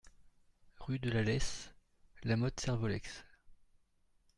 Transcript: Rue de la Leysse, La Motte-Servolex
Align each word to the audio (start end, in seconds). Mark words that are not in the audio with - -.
Rue 0.79 0.97
de 0.97 1.11
la 1.11 1.21
Leysse, 1.21 1.75
La 2.23 2.35
Motte-Servolex 2.35 3.23